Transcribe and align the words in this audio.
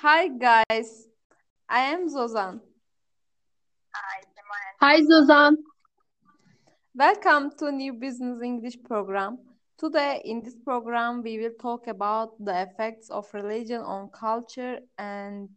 Hi 0.00 0.28
guys, 0.28 1.08
I 1.68 1.80
am 1.90 2.08
Zozan. 2.08 2.60
Hi, 4.80 5.00
Zozan. 5.00 5.56
Welcome 6.94 7.50
to 7.58 7.72
New 7.72 7.94
Business 7.94 8.40
English 8.40 8.80
program. 8.84 9.38
Today 9.76 10.22
in 10.24 10.40
this 10.40 10.54
program 10.54 11.24
we 11.24 11.40
will 11.40 11.56
talk 11.60 11.88
about 11.88 12.38
the 12.38 12.62
effects 12.62 13.10
of 13.10 13.26
religion 13.34 13.80
on 13.80 14.10
culture 14.10 14.78
and 14.98 15.48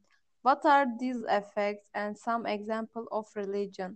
what 0.42 0.65
are 0.65 0.87
these 1.00 1.21
effects 1.29 1.87
and 1.93 2.18
some 2.18 2.47
example 2.47 3.05
of 3.11 3.28
religion. 3.36 3.96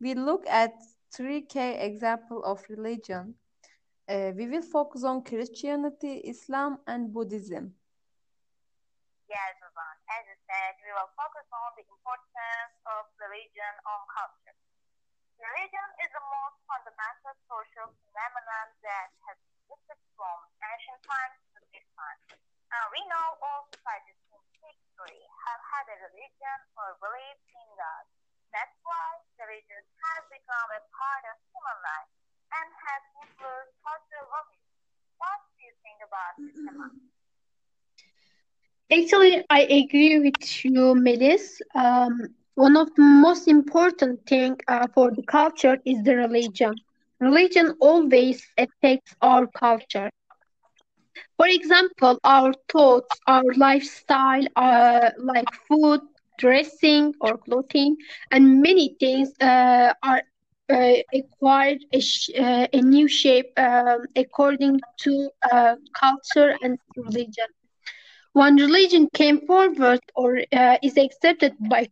We 0.00 0.14
look 0.14 0.48
at 0.48 0.72
three 1.14 1.42
key 1.42 1.78
example 1.78 2.42
of 2.42 2.60
religion. 2.68 3.36
Uh, 4.08 4.32
we 4.34 4.48
will 4.48 4.62
focus 4.62 5.04
on 5.04 5.22
Christianity, 5.22 6.22
Islam 6.26 6.78
and 6.88 7.12
Buddhism. 7.12 7.74
Yes, 9.28 9.65
We 10.56 10.88
will 10.88 11.12
focus 11.12 11.44
on 11.52 11.68
the 11.76 11.84
importance 11.84 12.72
of 12.88 13.12
religion 13.20 13.72
on 13.84 14.00
culture. 14.08 14.56
Religion 15.36 15.88
is 16.00 16.08
the 16.16 16.24
most 16.32 16.56
fundamental 16.64 17.36
social 17.44 17.92
phenomenon 17.92 18.66
that 18.80 19.12
has 19.28 19.36
existed 19.36 20.00
from 20.16 20.36
ancient 20.64 21.00
times 21.04 21.36
to 21.52 21.60
this 21.76 21.84
time. 21.92 22.40
Uh, 22.72 22.86
we 22.88 23.04
know 23.04 23.26
all 23.44 23.68
societies 23.68 24.16
in 24.32 24.40
history 24.64 25.20
have 25.44 25.60
had 25.76 25.84
a 25.92 25.96
religion 26.08 26.58
or 26.80 26.96
belief 27.04 27.36
in 27.52 27.68
God. 27.76 28.04
That's 28.48 28.80
why 28.80 29.20
religion 29.36 29.84
has 30.08 30.24
become 30.32 30.68
a 30.72 30.80
part 30.88 31.24
of 31.28 31.36
human 31.52 31.78
life 31.84 32.10
and 32.56 32.68
has 32.72 33.02
influenced 33.28 33.76
cultural 33.84 34.24
values. 34.32 34.72
What 35.20 35.36
do 35.52 35.68
you 35.68 35.74
think 35.84 36.00
about 36.00 36.32
this? 36.40 36.56
Actually, 38.92 39.44
I 39.50 39.60
agree 39.62 40.18
with 40.20 40.64
you, 40.64 40.94
Melis. 40.94 41.60
Um, 41.74 42.34
one 42.54 42.76
of 42.76 42.94
the 42.94 43.02
most 43.02 43.48
important 43.48 44.26
thing 44.26 44.58
uh, 44.68 44.86
for 44.94 45.10
the 45.10 45.22
culture 45.22 45.78
is 45.84 46.02
the 46.02 46.16
religion. 46.16 46.80
Religion 47.20 47.74
always 47.80 48.46
affects 48.58 49.14
our 49.22 49.46
culture. 49.46 50.10
For 51.36 51.46
example, 51.46 52.18
our 52.24 52.52
thoughts, 52.70 53.20
our 53.26 53.44
lifestyle, 53.56 54.44
uh, 54.56 55.10
like 55.18 55.52
food, 55.68 56.00
dressing, 56.38 57.14
or 57.20 57.38
clothing, 57.38 57.96
and 58.30 58.60
many 58.62 58.96
things 59.00 59.32
uh, 59.40 59.92
are 60.02 60.22
uh, 60.70 60.92
acquired 61.12 61.84
a, 61.92 62.00
sh- 62.00 62.30
uh, 62.38 62.66
a 62.72 62.80
new 62.82 63.08
shape 63.08 63.52
um, 63.58 64.06
according 64.16 64.82
to 64.98 65.30
uh, 65.50 65.76
culture 65.98 66.56
and 66.62 66.78
religion. 66.96 67.48
When 68.36 68.56
religion 68.56 69.08
came 69.14 69.40
forward 69.46 70.00
or 70.14 70.38
uh, 70.52 70.78
is 70.82 70.96
accepted 70.98 71.54
by 71.70 71.88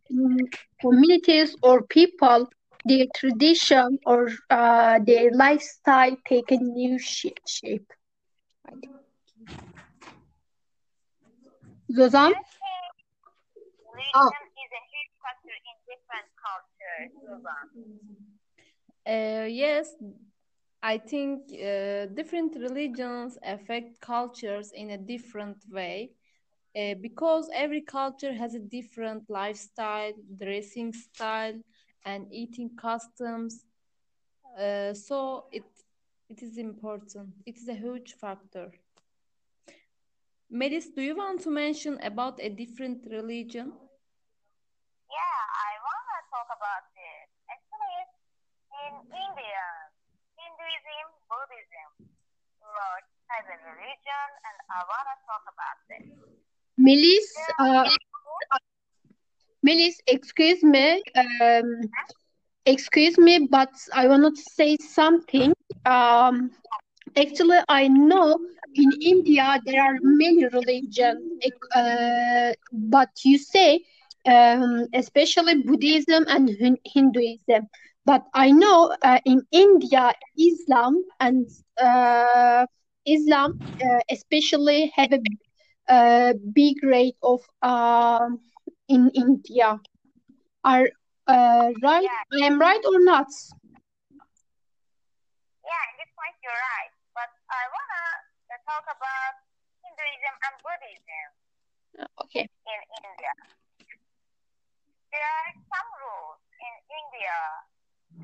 communities 0.79 1.55
or 1.63 1.81
people, 1.83 2.47
their 2.85 3.05
tradition 3.15 3.99
or 4.05 4.29
uh, 4.49 4.99
their 5.05 5.31
lifestyle 5.31 6.15
take 6.27 6.51
a 6.51 6.57
new 6.57 6.99
shape. 6.99 7.91
Zozan? 11.95 12.33
I 12.33 12.43
religion 13.93 14.15
Oh. 14.15 14.29
is 14.63 14.71
a 14.71 14.83
huge 14.91 15.13
factor 15.21 15.55
in 15.69 15.75
different 15.87 16.29
cultures, 16.45 17.11
Susan. 17.21 17.65
Uh, 19.05 19.45
yes, 19.49 19.95
I 20.81 20.97
think 20.97 21.51
uh, 21.53 22.05
different 22.13 22.55
religions 22.55 23.37
affect 23.43 23.99
cultures 24.01 24.71
in 24.71 24.89
a 24.91 24.97
different 24.97 25.63
way 25.71 26.11
uh, 26.75 26.95
because 27.01 27.49
every 27.53 27.81
culture 27.81 28.33
has 28.33 28.53
a 28.55 28.59
different 28.59 29.29
lifestyle, 29.29 30.11
dressing 30.37 30.93
style, 30.93 31.59
and 32.05 32.27
eating 32.31 32.69
customs. 32.75 33.65
Uh, 34.59 34.93
so 34.93 35.45
it 35.51 35.63
it 36.29 36.41
is 36.41 36.57
important. 36.57 37.29
It 37.45 37.57
is 37.57 37.67
a 37.67 37.73
huge 37.75 38.13
factor. 38.13 38.71
Melis, 40.49 40.89
do 40.89 41.01
you 41.01 41.15
want 41.15 41.41
to 41.41 41.49
mention 41.51 41.99
about 42.01 42.39
a 42.41 42.49
different 42.49 43.05
religion? 43.11 43.73
Yeah, 45.09 45.39
I 45.69 45.71
want 45.85 46.05
to 46.11 46.19
talk 46.31 46.49
about 46.53 46.83
this. 46.93 47.27
Actually, 47.49 47.99
in 48.85 48.93
India, 49.09 49.65
Hinduism, 50.37 51.05
Buddhism, 51.29 51.89
merge 52.61 53.11
as 53.37 53.45
a 53.49 53.57
religion, 53.69 54.27
and 54.45 54.57
I 54.69 54.79
want 54.85 55.05
to 55.09 55.17
talk 55.25 55.43
about 55.49 55.77
this. 55.89 56.34
Melis, 56.77 57.51
uh, 57.59 57.85
Melis, 59.63 59.99
excuse 60.07 60.63
me, 60.63 61.01
um, 61.15 61.89
excuse 62.65 63.17
me, 63.17 63.47
but 63.49 63.69
I 63.93 64.07
want 64.07 64.35
to 64.35 64.41
say 64.41 64.77
something. 64.77 65.53
Um, 65.85 66.51
actually, 67.17 67.59
I 67.67 67.87
know 67.87 68.39
in 68.75 68.91
India 69.01 69.59
there 69.65 69.81
are 69.83 69.97
many 70.01 70.45
religions, 70.45 71.41
uh, 71.75 72.53
but 72.71 73.09
you 73.23 73.37
say, 73.37 73.81
um, 74.27 74.87
especially 74.93 75.61
Buddhism 75.63 76.25
and 76.27 76.49
Hinduism. 76.85 77.67
But 78.05 78.23
I 78.33 78.51
know 78.51 78.95
uh, 79.01 79.19
in 79.25 79.41
India, 79.51 80.13
Islam 80.37 81.03
and 81.19 81.47
uh, 81.81 82.65
Islam 83.05 83.59
uh, 83.83 83.99
especially 84.09 84.91
have 84.95 85.11
a 85.13 85.19
uh, 85.87 86.33
big 86.53 86.83
rate 86.83 87.17
of 87.23 87.41
um 87.61 88.39
in 88.87 89.09
India. 89.15 89.79
Are 90.63 90.89
uh, 91.27 91.71
right? 91.81 92.09
Yeah. 92.09 92.23
I 92.33 92.45
am 92.45 92.59
right 92.59 92.81
or 92.85 92.99
not? 93.03 93.27
Yeah, 95.63 95.83
at 95.89 95.95
this 95.97 96.11
point 96.15 96.35
you're 96.43 96.53
right. 96.53 96.93
But 97.13 97.29
I 97.49 97.63
wanna 97.69 98.03
uh, 98.53 98.57
talk 98.65 98.85
about 98.87 99.35
Hinduism 99.83 100.35
and 100.43 100.55
Buddhism 100.63 101.27
Okay. 102.23 102.49
in 102.65 102.79
India. 103.03 103.33
There 105.11 105.23
are 105.23 105.51
some 105.69 105.89
rules 106.01 106.41
in 106.59 106.73
India. 106.89 107.39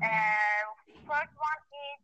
Uh, 0.02 0.74
first 1.06 1.34
one 1.36 1.60
is 1.72 2.00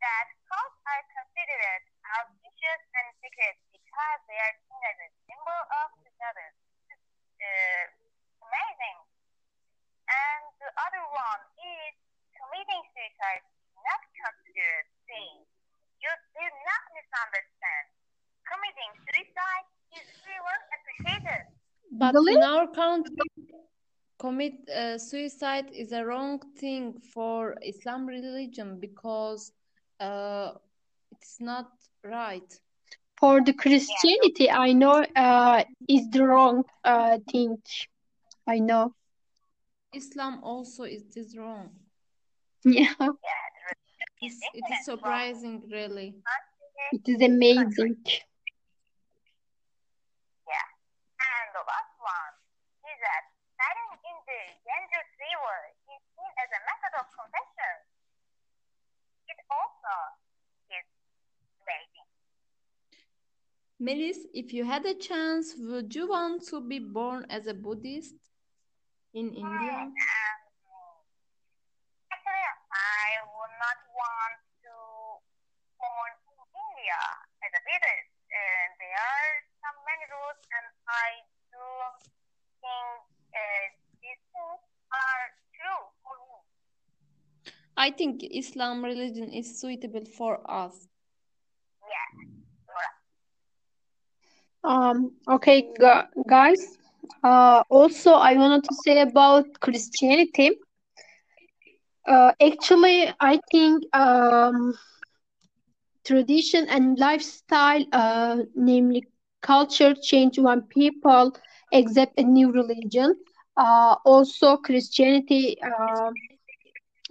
that 0.00 0.26
cows 0.48 0.74
are 0.86 1.04
considered 1.14 1.82
auspicious 2.18 2.82
and 2.96 3.06
sacred 3.22 3.56
because 3.90 4.20
they 4.30 4.38
are 4.38 4.54
seen 4.70 4.82
as 4.86 4.96
a 5.02 5.10
symbol 5.26 5.60
of 5.82 5.86
togetherness. 5.98 6.54
Uh, 7.42 7.84
amazing. 8.46 8.98
And 10.06 10.42
the 10.62 10.70
other 10.78 11.02
one 11.10 11.42
is 11.58 11.94
committing 12.38 12.82
suicide 12.94 13.42
is 13.42 13.74
not 13.82 14.00
considered 14.14 14.86
sin. 15.10 15.42
You 15.98 16.12
did 16.38 16.54
not 16.70 16.82
misunderstand. 16.94 17.86
Committing 18.46 18.92
suicide 19.10 19.66
is 19.98 20.06
really 20.22 20.58
appreciated. 20.70 21.42
But 21.90 22.14
Really? 22.14 22.38
in 22.38 22.42
our 22.46 22.70
country, 22.70 23.26
commit 24.22 24.54
uh, 24.70 24.98
suicide 24.98 25.66
is 25.74 25.90
a 25.90 26.06
wrong 26.06 26.38
thing 26.62 26.94
for 27.10 27.58
Islam 27.66 28.06
religion 28.06 28.78
because 28.78 29.50
uh, 29.98 30.54
it's 31.10 31.40
not 31.40 31.74
right. 32.06 32.50
For 33.20 33.42
the 33.44 33.52
Christianity, 33.52 34.50
I 34.50 34.72
know 34.72 35.04
uh, 35.14 35.64
is 35.88 36.08
the 36.10 36.24
wrong 36.24 36.64
uh, 36.84 37.18
thing. 37.30 37.58
I 38.46 38.58
know. 38.58 38.94
Islam 39.92 40.40
also 40.42 40.84
is 40.84 41.04
this 41.14 41.36
wrong. 41.36 41.68
Yeah, 42.64 42.94
Yeah, 43.00 43.44
the 43.56 43.62
religion 43.68 44.08
It's, 44.22 44.40
it 44.54 44.64
is 44.72 44.84
surprising, 44.84 45.62
really. 45.68 46.16
it 46.92 47.04
is 47.06 47.20
amazing. 47.20 47.96
Yeah. 50.48 50.66
And 51.20 51.46
the 51.52 51.64
last 51.68 51.94
one 52.00 52.32
is 52.88 52.96
that 53.04 53.22
diving 53.60 53.92
in 54.00 54.16
the 54.24 54.42
Ganges 54.64 55.08
River 55.20 55.58
is 55.92 56.00
seen 56.16 56.32
as 56.40 56.48
a 56.56 56.60
method 56.64 56.92
of 57.04 57.06
confession. 57.12 57.76
It 59.28 59.38
also 59.52 59.96
is 60.72 60.86
amazing. 61.64 62.08
Melis, 63.80 64.18
if 64.34 64.52
you 64.52 64.64
had 64.64 64.84
a 64.84 64.92
chance, 64.92 65.56
would 65.56 65.94
you 65.94 66.06
want 66.06 66.44
to 66.48 66.60
be 66.60 66.78
born 66.78 67.24
as 67.30 67.46
a 67.46 67.54
Buddhist 67.54 68.14
in 69.14 69.32
India? 69.32 69.72
Um, 69.72 69.96
actually, 72.12 72.44
I 72.76 73.24
would 73.24 73.54
not 73.56 73.80
want 73.96 74.36
to 74.60 74.74
born 75.80 76.12
in 76.28 76.44
India 76.44 77.00
as 77.40 77.50
a 77.56 77.62
Buddhist. 77.64 78.12
And 78.28 78.68
there 78.76 79.00
are 79.00 79.32
some 79.64 79.76
many 79.88 80.04
rules, 80.12 80.40
and 80.44 80.66
I 80.84 81.08
do 81.48 81.64
think 82.60 83.00
uh, 83.32 83.64
these 84.04 84.20
things 84.28 84.60
are 84.92 85.24
true 85.56 85.82
for 86.04 86.20
me. 86.20 86.36
I 87.80 87.88
think 87.90 88.20
Islam 88.28 88.84
religion 88.84 89.32
is 89.32 89.58
suitable 89.58 90.04
for 90.04 90.44
us. 90.44 90.86
Yeah, 91.80 92.28
you're 92.28 92.76
right. 92.76 93.00
Um, 94.70 94.98
okay, 95.36 95.58
guys, 96.28 96.62
Uh, 97.24 97.62
also, 97.70 98.12
I 98.14 98.34
wanted 98.34 98.64
to 98.64 98.74
say 98.74 99.00
about 99.02 99.46
Christianity. 99.60 100.50
Uh, 102.06 102.32
actually, 102.40 103.08
I 103.20 103.40
think 103.50 103.84
um, 103.94 104.74
tradition 106.04 106.66
and 106.68 106.98
lifestyle, 106.98 107.84
uh, 107.92 108.36
namely 108.54 109.04
culture, 109.42 109.94
change 110.02 110.38
when 110.38 110.62
people 110.62 111.32
accept 111.72 112.18
a 112.18 112.22
new 112.22 112.50
religion. 112.52 113.14
Uh, 113.56 113.96
also, 114.04 114.56
Christianity. 114.56 115.56
Uh, 115.62 116.10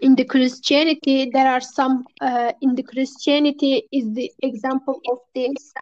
in 0.02 0.16
the 0.16 0.26
Christianity, 0.26 1.30
there 1.32 1.50
are 1.50 1.62
some. 1.62 2.06
Uh, 2.22 2.52
in 2.62 2.76
the 2.76 2.84
Christianity 2.84 3.88
is 3.92 4.14
the 4.14 4.32
example 4.42 5.02
of 5.08 5.20
this. 5.36 5.74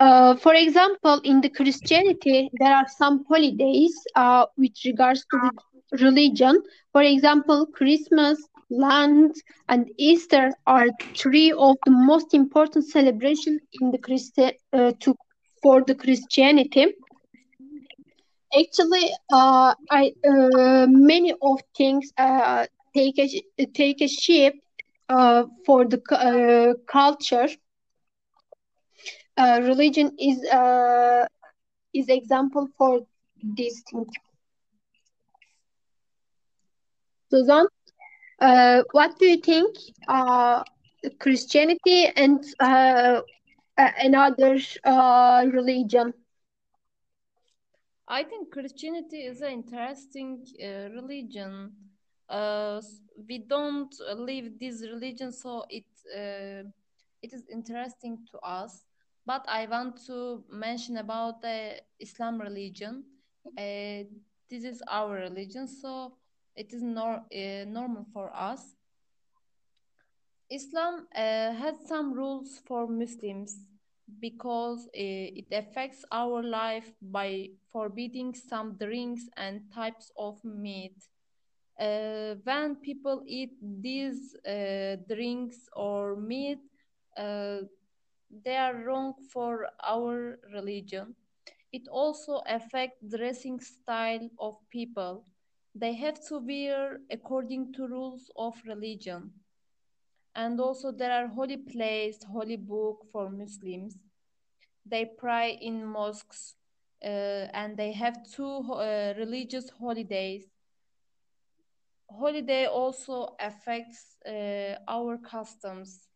Uh, 0.00 0.34
for 0.36 0.54
example, 0.54 1.20
in 1.24 1.40
the 1.40 1.48
Christianity, 1.48 2.50
there 2.52 2.74
are 2.74 2.86
some 2.88 3.24
holidays 3.28 3.94
uh, 4.14 4.46
with 4.56 4.72
regards 4.84 5.24
to 5.30 5.50
religion. 6.00 6.62
For 6.92 7.02
example, 7.02 7.66
Christmas, 7.66 8.48
Lent, 8.70 9.36
and 9.68 9.88
Easter 9.98 10.52
are 10.66 10.88
three 11.16 11.52
of 11.52 11.76
the 11.84 11.90
most 11.92 12.34
important 12.34 12.84
celebrations 12.86 13.60
in 13.72 13.90
the 13.90 13.98
Christi- 13.98 14.58
uh, 14.72 14.92
to 15.00 15.14
for 15.62 15.82
the 15.82 15.94
Christianity. 15.94 16.86
Actually, 18.58 19.10
uh, 19.32 19.74
I 19.90 20.12
uh, 20.26 20.86
many 20.88 21.32
of 21.42 21.60
things 21.76 22.12
uh, 22.18 22.66
take 22.94 23.18
a 23.18 23.28
take 23.74 24.00
a 24.02 24.08
shape 24.08 24.54
for 25.66 25.84
the 25.86 26.76
culture. 26.86 27.48
Uh, 29.36 29.60
religion 29.62 30.10
is 30.18 30.44
uh, 30.50 31.26
is 31.94 32.08
example 32.08 32.68
for 32.78 33.00
this 33.56 33.82
thing. 33.90 34.06
Suzan, 37.32 37.66
uh, 38.40 38.82
what 38.92 39.18
do 39.18 39.26
you 39.26 39.36
think? 39.38 39.76
Uh, 40.08 40.62
Christianity 41.18 42.06
and 42.06 42.44
uh, 42.60 43.20
another 43.76 44.58
uh, 44.84 45.46
religion. 45.52 46.12
I 48.08 48.22
think 48.24 48.52
Christianity 48.52 49.18
is 49.24 49.40
an 49.42 49.52
interesting 49.52 50.44
uh, 50.62 50.90
religion. 50.90 51.72
Uh, 52.28 52.80
we 53.28 53.38
don't 53.38 53.94
uh, 54.08 54.14
live 54.14 54.58
this 54.58 54.82
religion, 54.82 55.32
so 55.32 55.64
it 55.68 55.86
uh, 56.14 56.68
it 57.22 57.32
is 57.32 57.48
interesting 57.50 58.18
to 58.30 58.38
us. 58.38 58.84
But 59.26 59.44
I 59.48 59.66
want 59.66 59.98
to 60.06 60.44
mention 60.50 60.98
about 60.98 61.42
the 61.42 61.82
Islam 61.98 62.40
religion. 62.40 63.04
Uh, 63.58 64.06
this 64.48 64.62
is 64.64 64.82
our 64.88 65.14
religion, 65.14 65.66
so 65.66 66.16
it 66.54 66.72
is 66.72 66.82
nor 66.82 67.16
uh, 67.34 67.64
normal 67.66 68.06
for 68.12 68.30
us. 68.34 68.76
Islam 70.48 71.08
uh, 71.14 71.52
has 71.52 71.74
some 71.88 72.12
rules 72.12 72.62
for 72.66 72.86
Muslims 72.86 73.66
because 74.20 74.86
uh, 74.86 75.40
it 75.40 75.46
affects 75.50 76.04
our 76.12 76.42
life 76.42 76.92
by 77.02 77.48
forbidding 77.72 78.32
some 78.32 78.76
drinks 78.78 79.28
and 79.36 79.62
types 79.74 80.12
of 80.16 80.42
meat. 80.44 80.94
Uh, 81.80 82.36
when 82.44 82.76
people 82.76 83.22
eat 83.26 83.54
these 83.60 84.36
uh, 84.46 84.96
drinks 85.08 85.68
or 85.74 86.14
meat, 86.16 86.60
uh, 87.18 87.58
they 88.30 88.56
are 88.56 88.74
wrong 88.74 89.14
for 89.32 89.68
our 89.84 90.38
religion. 90.52 91.14
It 91.72 91.88
also 91.88 92.42
affects 92.46 93.02
dressing 93.16 93.60
style 93.60 94.30
of 94.38 94.56
people. 94.70 95.24
They 95.74 95.94
have 95.94 96.24
to 96.28 96.38
wear 96.38 97.00
according 97.10 97.72
to 97.74 97.86
rules 97.86 98.30
of 98.36 98.54
religion 98.66 99.32
and 100.36 100.60
also 100.60 100.92
there 100.92 101.10
are 101.10 101.26
holy 101.26 101.56
place 101.56 102.22
holy 102.22 102.56
book 102.56 103.06
for 103.10 103.30
muslims 103.30 103.96
they 104.84 105.04
pray 105.04 105.58
in 105.60 105.84
mosques 105.84 106.54
uh, 107.04 107.48
and 107.54 107.76
they 107.76 107.92
have 107.92 108.16
two 108.30 108.56
uh, 108.72 109.14
religious 109.16 109.70
holidays 109.70 110.44
holiday 112.10 112.66
also 112.66 113.34
affects 113.40 114.16
uh, 114.26 114.74
our 114.88 115.16
customs 115.18 116.08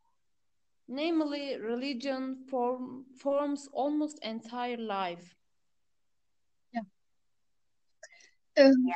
namely 0.90 1.56
religion 1.58 2.36
form, 2.50 3.06
forms 3.16 3.68
almost 3.72 4.18
entire 4.24 4.76
life 4.78 5.36
Yeah. 6.72 6.80
Um, 8.58 8.74
yeah, 8.86 8.94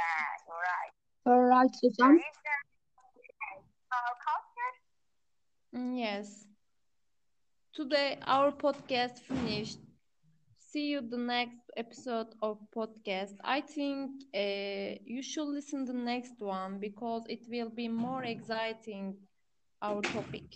right. 0.49 0.93
All 1.27 1.43
right, 1.43 1.71
Suzan. 1.71 2.09
Religion, 2.11 2.61
uh, 3.93 4.13
culture. 4.27 4.75
Mm, 5.75 5.99
yes 5.99 6.47
today 7.75 8.19
our 8.27 8.51
podcast 8.53 9.19
finished 9.21 9.79
see 10.59 10.87
you 10.89 11.01
the 11.01 11.17
next 11.19 11.61
episode 11.77 12.29
of 12.43 12.59
podcast 12.77 13.35
i 13.45 13.61
think 13.61 14.11
uh, 14.35 14.99
you 15.05 15.23
should 15.23 15.49
listen 15.49 15.85
the 15.85 15.93
next 16.13 16.41
one 16.41 16.79
because 16.81 17.25
it 17.29 17.41
will 17.51 17.71
be 17.71 17.89
more 17.89 18.25
exciting 18.25 19.17
our 19.83 20.03
topic 20.03 20.49